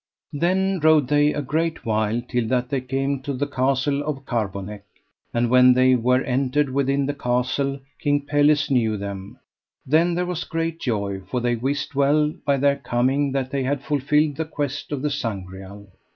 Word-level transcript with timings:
Then 0.33 0.79
rode 0.81 1.09
they 1.09 1.31
a 1.31 1.43
great 1.43 1.85
while 1.85 2.23
till 2.27 2.47
that 2.47 2.69
they 2.69 2.81
came 2.81 3.19
to 3.19 3.33
the 3.35 3.45
castle 3.45 4.01
of 4.01 4.25
Carbonek. 4.25 4.81
And 5.31 5.51
when 5.51 5.75
they 5.75 5.93
were 5.95 6.23
entered 6.23 6.71
within 6.73 7.05
the 7.05 7.13
castle 7.13 7.79
King 7.99 8.21
Pelles 8.25 8.71
knew 8.71 8.97
them; 8.97 9.37
then 9.85 10.15
there 10.15 10.25
was 10.25 10.43
great 10.43 10.79
joy, 10.79 11.21
for 11.29 11.39
they 11.39 11.55
wist 11.55 11.93
well 11.93 12.33
by 12.47 12.57
their 12.57 12.77
coming 12.77 13.31
that 13.33 13.51
they 13.51 13.61
had 13.61 13.83
fulfilled 13.83 14.37
the 14.37 14.45
quest 14.45 14.91
of 14.91 15.03
the 15.03 15.11
Sangreal. 15.11 15.85